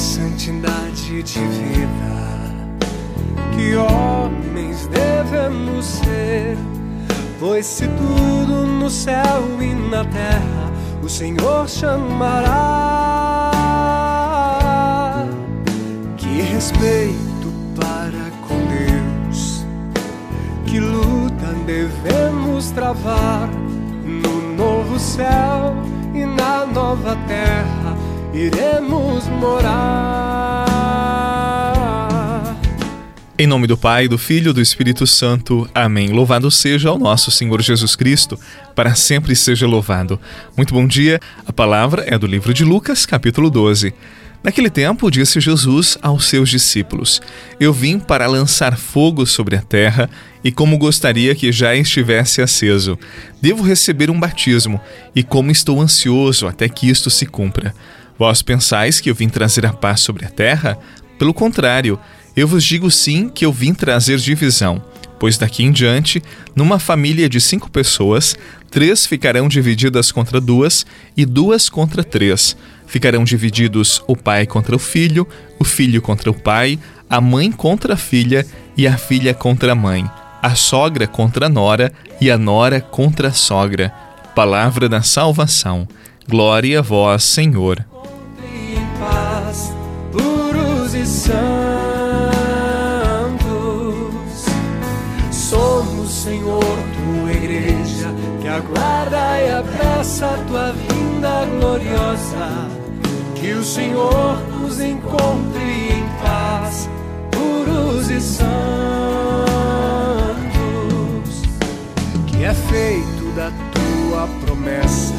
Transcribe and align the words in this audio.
santidade 0.00 1.22
de 1.22 1.38
vida. 1.40 2.30
Que 3.54 3.76
homens 3.76 4.86
devemos 4.86 5.84
ser, 5.84 6.56
pois 7.38 7.66
se 7.66 7.86
tudo 7.86 8.66
no 8.66 8.88
céu 8.88 9.44
e 9.60 9.74
na 9.74 10.04
terra 10.06 10.72
o 11.02 11.08
Senhor 11.08 11.68
chamará. 11.68 12.48
Que 16.16 16.40
respeito 16.40 17.52
para 17.76 18.30
com 18.48 18.56
Deus, 18.56 19.66
que 20.64 20.80
luta 20.80 21.52
devemos 21.66 22.70
travar 22.70 23.50
no 24.02 24.56
novo 24.56 24.98
céu 24.98 25.76
e 26.14 26.24
na 26.24 26.64
nova 26.64 27.14
terra 27.28 28.09
iremos 28.32 29.26
morar. 29.40 29.90
Em 33.38 33.46
nome 33.46 33.66
do 33.66 33.76
Pai, 33.76 34.06
do 34.06 34.18
Filho 34.18 34.50
e 34.50 34.52
do 34.52 34.60
Espírito 34.60 35.06
Santo. 35.06 35.68
Amém. 35.74 36.10
Louvado 36.10 36.50
seja 36.50 36.92
o 36.92 36.98
nosso 36.98 37.30
Senhor 37.30 37.62
Jesus 37.62 37.96
Cristo, 37.96 38.38
para 38.74 38.94
sempre 38.94 39.34
seja 39.34 39.66
louvado. 39.66 40.20
Muito 40.56 40.74
bom 40.74 40.86
dia. 40.86 41.18
A 41.46 41.52
palavra 41.52 42.04
é 42.06 42.18
do 42.18 42.26
livro 42.26 42.52
de 42.52 42.64
Lucas, 42.64 43.06
capítulo 43.06 43.48
12. 43.50 43.94
Naquele 44.42 44.70
tempo, 44.70 45.10
disse 45.10 45.38
Jesus 45.38 45.98
aos 46.00 46.26
seus 46.26 46.48
discípulos: 46.48 47.20
Eu 47.58 47.72
vim 47.72 47.98
para 47.98 48.26
lançar 48.26 48.76
fogo 48.76 49.26
sobre 49.26 49.56
a 49.56 49.62
terra 49.62 50.08
e 50.42 50.50
como 50.50 50.78
gostaria 50.78 51.34
que 51.34 51.52
já 51.52 51.74
estivesse 51.74 52.40
aceso. 52.40 52.98
Devo 53.40 53.62
receber 53.62 54.10
um 54.10 54.18
batismo 54.18 54.80
e 55.14 55.22
como 55.22 55.50
estou 55.50 55.80
ansioso 55.80 56.46
até 56.46 56.68
que 56.68 56.88
isto 56.88 57.10
se 57.10 57.26
cumpra. 57.26 57.74
Vós 58.20 58.42
pensais 58.42 59.00
que 59.00 59.08
eu 59.08 59.14
vim 59.14 59.30
trazer 59.30 59.64
a 59.64 59.72
paz 59.72 60.00
sobre 60.00 60.26
a 60.26 60.28
terra? 60.28 60.76
Pelo 61.18 61.32
contrário, 61.32 61.98
eu 62.36 62.46
vos 62.46 62.62
digo 62.62 62.90
sim 62.90 63.30
que 63.30 63.46
eu 63.46 63.50
vim 63.50 63.72
trazer 63.72 64.18
divisão, 64.18 64.84
pois 65.18 65.38
daqui 65.38 65.64
em 65.64 65.72
diante, 65.72 66.22
numa 66.54 66.78
família 66.78 67.30
de 67.30 67.40
cinco 67.40 67.70
pessoas, 67.70 68.36
três 68.70 69.06
ficarão 69.06 69.48
divididas 69.48 70.12
contra 70.12 70.38
duas 70.38 70.84
e 71.16 71.24
duas 71.24 71.70
contra 71.70 72.04
três. 72.04 72.54
Ficarão 72.86 73.24
divididos 73.24 74.02
o 74.06 74.14
pai 74.14 74.46
contra 74.46 74.76
o 74.76 74.78
filho, 74.78 75.26
o 75.58 75.64
filho 75.64 76.02
contra 76.02 76.30
o 76.30 76.34
pai, 76.34 76.78
a 77.08 77.22
mãe 77.22 77.50
contra 77.50 77.94
a 77.94 77.96
filha 77.96 78.46
e 78.76 78.86
a 78.86 78.98
filha 78.98 79.32
contra 79.32 79.72
a 79.72 79.74
mãe, 79.74 80.04
a 80.42 80.54
sogra 80.54 81.06
contra 81.06 81.46
a 81.46 81.48
nora 81.48 81.90
e 82.20 82.30
a 82.30 82.36
nora 82.36 82.82
contra 82.82 83.28
a 83.28 83.32
sogra. 83.32 83.90
Palavra 84.34 84.90
da 84.90 85.00
salvação. 85.00 85.88
Glória 86.28 86.80
a 86.80 86.82
vós, 86.82 87.24
Senhor 87.24 87.89
e 91.00 91.06
santos. 91.06 91.40
Somos, 95.30 96.10
Senhor, 96.10 96.62
tua 96.62 97.32
igreja, 97.32 98.08
que 98.40 98.48
aguarda 98.48 99.40
e 99.40 99.50
apressa 99.52 100.26
a 100.26 100.38
tua 100.46 100.72
vinda 100.72 101.46
gloriosa. 101.58 102.68
Que 103.34 103.52
o 103.52 103.64
Senhor 103.64 104.38
nos 104.60 104.78
encontre 104.80 105.62
em 105.62 106.04
paz, 106.22 106.88
puros 107.30 108.10
e 108.10 108.20
santos. 108.20 108.50
Que 112.26 112.44
é 112.44 112.52
feito 112.52 113.32
da 113.34 113.50
tua 113.72 114.28
promessa. 114.44 115.14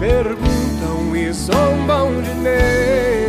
Perguntam 0.00 1.14
e 1.16 1.32
zombam 1.32 2.22
de 2.22 2.30
Deus, 2.42 3.27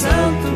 santo. 0.00 0.50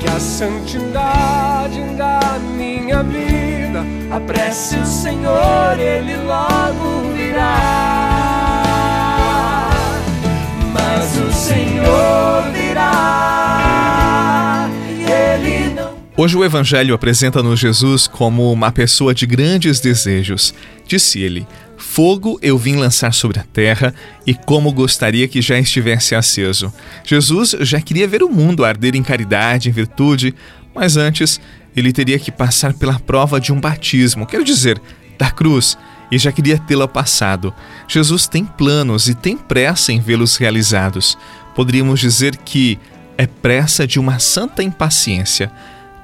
Que 0.00 0.08
a 0.08 0.18
santidade 0.18 1.80
da 1.96 2.38
minha 2.56 3.02
vida 3.02 3.84
apresse 4.10 4.76
o 4.76 4.86
Senhor, 4.86 5.78
Ele 5.78 6.16
logo 6.16 7.12
virá. 7.14 7.60
Mas 10.72 11.16
o 11.18 11.30
Senhor 11.32 12.50
virá, 12.52 13.90
Ele 14.88 15.74
não. 15.74 15.90
Hoje 16.16 16.36
o 16.36 16.44
Evangelho 16.44 16.94
apresenta-nos 16.94 17.60
Jesus 17.60 18.08
como 18.08 18.50
uma 18.52 18.72
pessoa 18.72 19.14
de 19.14 19.26
grandes 19.26 19.78
desejos. 19.80 20.54
Disse 20.86 21.20
ele: 21.20 21.46
Fogo 21.92 22.38
eu 22.40 22.56
vim 22.56 22.76
lançar 22.76 23.12
sobre 23.12 23.40
a 23.40 23.42
terra 23.42 23.92
e 24.24 24.32
como 24.32 24.72
gostaria 24.72 25.26
que 25.26 25.42
já 25.42 25.58
estivesse 25.58 26.14
aceso. 26.14 26.72
Jesus 27.04 27.56
já 27.62 27.80
queria 27.80 28.06
ver 28.06 28.22
o 28.22 28.30
mundo 28.30 28.64
arder 28.64 28.94
em 28.94 29.02
caridade, 29.02 29.68
em 29.68 29.72
virtude, 29.72 30.32
mas 30.72 30.96
antes 30.96 31.40
ele 31.74 31.92
teria 31.92 32.16
que 32.16 32.30
passar 32.30 32.74
pela 32.74 33.00
prova 33.00 33.40
de 33.40 33.52
um 33.52 33.60
batismo, 33.60 34.24
quero 34.24 34.44
dizer, 34.44 34.80
da 35.18 35.32
cruz, 35.32 35.76
e 36.12 36.16
já 36.16 36.30
queria 36.30 36.60
tê-la 36.60 36.86
passado. 36.86 37.52
Jesus 37.88 38.28
tem 38.28 38.44
planos 38.44 39.08
e 39.08 39.14
tem 39.16 39.36
pressa 39.36 39.92
em 39.92 39.98
vê-los 39.98 40.36
realizados. 40.36 41.18
Poderíamos 41.56 41.98
dizer 41.98 42.36
que 42.36 42.78
é 43.18 43.26
pressa 43.26 43.84
de 43.84 43.98
uma 43.98 44.20
santa 44.20 44.62
impaciência. 44.62 45.50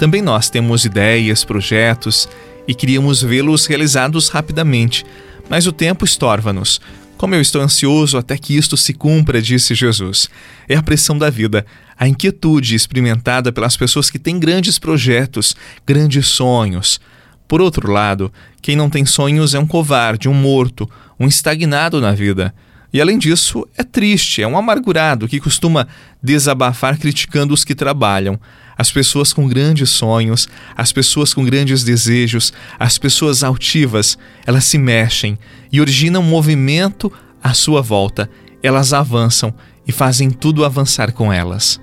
Também 0.01 0.21
nós 0.21 0.51
temos 0.51 0.85
ideias, 0.85 1.45
projetos 1.45 2.29
e 2.67 2.75
queríamos 2.75 3.23
vê-los 3.23 3.67
realizados 3.67 4.29
rapidamente, 4.29 5.07
mas 5.49 5.67
o 5.67 5.73
tempo 5.73 6.05
estorva-nos. 6.05 6.81
Como 7.17 7.35
eu 7.35 7.41
estou 7.41 7.63
ansioso 7.63 8.19
até 8.19 8.37
que 8.37 8.57
isto 8.57 8.77
se 8.77 8.93
cumpra, 8.93 9.41
disse 9.41 9.75
Jesus. 9.75 10.29
É 10.69 10.77
a 10.77 10.83
pressão 10.83 11.17
da 11.17 11.31
vida, 11.31 11.65
a 11.99 12.07
inquietude 12.07 12.75
experimentada 12.75 13.51
pelas 13.51 13.77
pessoas 13.77 14.11
que 14.11 14.19
têm 14.19 14.39
grandes 14.39 14.79
projetos, 14.79 15.57
grandes 15.87 16.27
sonhos. 16.27 17.01
Por 17.49 17.63
outro 17.63 17.91
lado, 17.91 18.31
quem 18.61 18.77
não 18.77 18.91
tem 18.91 19.07
sonhos 19.07 19.55
é 19.55 19.59
um 19.59 19.67
covarde, 19.67 20.29
um 20.29 20.35
morto, 20.35 20.91
um 21.19 21.27
estagnado 21.27 22.01
na 22.01 22.13
vida. 22.13 22.55
E 22.93 23.01
além 23.01 23.19
disso, 23.19 23.67
é 23.77 23.83
triste, 23.83 24.43
é 24.43 24.47
um 24.47 24.57
amargurado 24.57 25.29
que 25.29 25.41
costuma 25.41 25.87
desabafar 26.23 26.99
criticando 26.99 27.55
os 27.55 27.65
que 27.65 27.75
trabalham. 27.75 28.39
As 28.77 28.91
pessoas 28.91 29.33
com 29.33 29.49
grandes 29.49 29.89
sonhos, 29.91 30.49
as 30.77 30.93
pessoas 30.93 31.33
com 31.33 31.45
grandes 31.45 31.83
desejos, 31.83 32.53
as 32.79 32.99
pessoas 32.99 33.43
altivas, 33.43 34.19
elas 34.47 34.65
se 34.65 34.77
mexem 34.77 35.39
e 35.73 35.81
originam 35.81 36.23
movimento 36.23 37.11
à 37.43 37.55
sua 37.55 37.81
volta. 37.81 38.29
Elas 38.63 38.93
avançam 38.93 39.55
e 39.87 39.93
fazem 39.93 40.31
tudo 40.31 40.65
avançar 40.65 41.13
com 41.13 41.33
elas. 41.33 41.81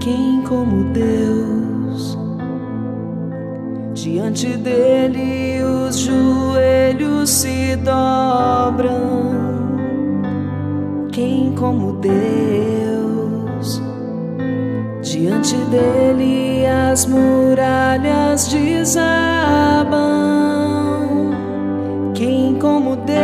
Quem 0.00 0.42
como 0.42 0.92
Deus, 0.92 2.16
diante 3.94 4.46
dele 4.56 5.62
os 5.64 5.98
joelhos 5.98 7.28
se 7.28 7.76
dobram. 7.76 9.36
Quem 11.12 11.52
como 11.54 11.94
Deus, 11.94 12.77
diante 15.18 15.56
dele 15.66 16.64
as 16.66 17.04
muralhas 17.06 18.46
desabam. 18.48 19.98
Quem 22.14 22.54
como 22.58 22.96
Deus 22.96 23.18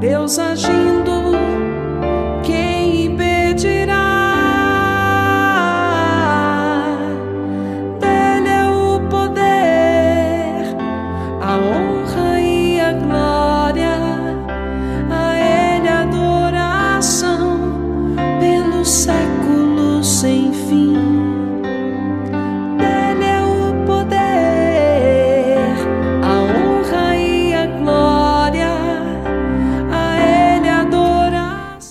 Deus 0.00 0.38
agindo, 0.38 0.77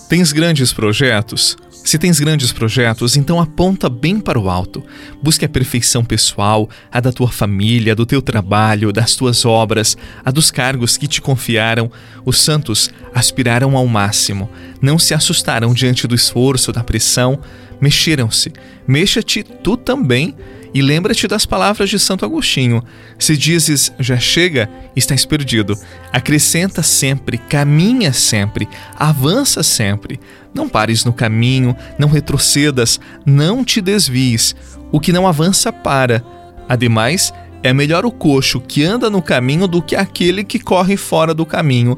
Tens 0.09 0.31
grandes 0.31 0.71
projetos? 0.71 1.57
Se 1.69 1.97
tens 1.97 2.17
grandes 2.17 2.53
projetos, 2.53 3.17
então 3.17 3.41
aponta 3.41 3.89
bem 3.89 4.21
para 4.21 4.39
o 4.39 4.49
alto. 4.49 4.81
Busque 5.21 5.43
a 5.43 5.49
perfeição 5.49 6.03
pessoal, 6.03 6.69
a 6.89 7.01
da 7.01 7.11
tua 7.11 7.29
família, 7.29 7.93
do 7.93 8.05
teu 8.05 8.21
trabalho, 8.21 8.93
das 8.93 9.15
tuas 9.15 9.43
obras, 9.43 9.97
a 10.23 10.31
dos 10.31 10.49
cargos 10.49 10.95
que 10.95 11.07
te 11.07 11.21
confiaram. 11.21 11.91
Os 12.25 12.39
santos 12.39 12.89
aspiraram 13.13 13.75
ao 13.75 13.85
máximo, 13.85 14.49
não 14.81 14.97
se 14.97 15.13
assustaram 15.13 15.73
diante 15.73 16.07
do 16.07 16.15
esforço, 16.15 16.71
da 16.71 16.85
pressão, 16.85 17.39
mexeram-se. 17.81 18.53
Mexa-te 18.87 19.43
tu 19.43 19.75
também 19.75 20.33
e 20.73 20.81
lembra-te 20.81 21.27
das 21.27 21.45
palavras 21.45 21.89
de 21.89 21.99
Santo 21.99 22.25
Agostinho: 22.25 22.83
se 23.17 23.35
dizes 23.37 23.91
já 23.99 24.17
chega, 24.17 24.69
estás 24.95 25.25
perdido. 25.25 25.77
Acrescenta 26.11 26.83
sempre, 26.83 27.37
caminha 27.37 28.13
sempre, 28.13 28.67
avança 28.95 29.63
sempre. 29.63 30.19
Não 30.53 30.67
pares 30.67 31.05
no 31.05 31.13
caminho, 31.13 31.75
não 31.99 32.09
retrocedas, 32.09 32.99
não 33.25 33.63
te 33.63 33.81
desvies. 33.81 34.55
O 34.91 34.99
que 34.99 35.13
não 35.13 35.27
avança, 35.27 35.71
para. 35.71 36.23
Ademais, 36.67 37.33
é 37.63 37.73
melhor 37.73 38.05
o 38.05 38.11
coxo 38.11 38.59
que 38.59 38.83
anda 38.83 39.09
no 39.09 39.21
caminho 39.21 39.67
do 39.67 39.81
que 39.81 39.95
aquele 39.95 40.43
que 40.43 40.59
corre 40.59 40.97
fora 40.97 41.33
do 41.33 41.45
caminho. 41.45 41.97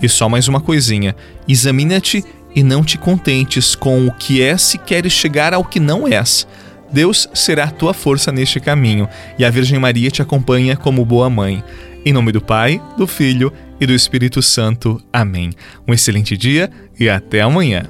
E 0.00 0.08
só 0.08 0.28
mais 0.28 0.48
uma 0.48 0.60
coisinha: 0.60 1.14
examina-te 1.46 2.24
e 2.54 2.62
não 2.62 2.82
te 2.82 2.96
contentes 2.96 3.74
com 3.74 4.06
o 4.06 4.12
que 4.12 4.40
és 4.40 4.62
se 4.62 4.78
queres 4.78 5.12
chegar 5.12 5.52
ao 5.52 5.64
que 5.64 5.78
não 5.78 6.08
és. 6.08 6.46
Deus 6.92 7.28
será 7.34 7.64
a 7.64 7.70
tua 7.70 7.92
força 7.92 8.30
neste 8.30 8.60
caminho 8.60 9.08
e 9.38 9.44
a 9.44 9.50
Virgem 9.50 9.78
Maria 9.78 10.10
te 10.10 10.22
acompanha 10.22 10.76
como 10.76 11.04
boa 11.04 11.28
mãe. 11.28 11.62
Em 12.04 12.12
nome 12.12 12.30
do 12.30 12.40
Pai, 12.40 12.80
do 12.96 13.06
Filho 13.06 13.52
e 13.80 13.86
do 13.86 13.92
Espírito 13.92 14.40
Santo. 14.40 15.02
Amém. 15.12 15.50
Um 15.86 15.92
excelente 15.92 16.36
dia 16.36 16.70
e 16.98 17.08
até 17.08 17.40
amanhã. 17.40 17.84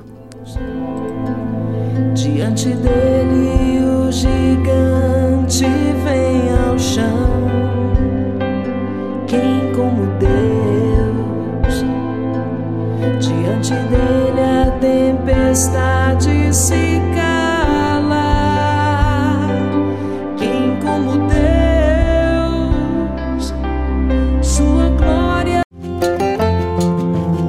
Diante 2.15 2.69
dele 2.69 3.85
o 3.85 4.11
gigante 4.11 5.67
vem 6.03 6.51
ao 6.67 6.79
chão. 6.79 7.47
Quem 9.27 9.71
como 9.75 10.07
Deus? 10.19 11.85
Diante 13.21 13.75
dele 13.75 14.41
a 14.41 14.71
tempestade 14.81 16.55
se 16.55 17.01